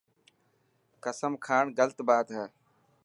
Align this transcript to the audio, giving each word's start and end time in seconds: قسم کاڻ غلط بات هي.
قسم 1.03 1.31
کاڻ 1.45 1.65
غلط 1.77 1.99
بات 2.07 2.27
هي. 2.35 2.45